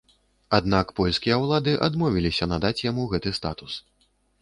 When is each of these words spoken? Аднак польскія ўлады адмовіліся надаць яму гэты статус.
Аднак 0.57 0.93
польскія 1.01 1.37
ўлады 1.45 1.75
адмовіліся 1.91 2.51
надаць 2.57 2.75
яму 2.89 3.09
гэты 3.15 3.29
статус. 3.43 3.83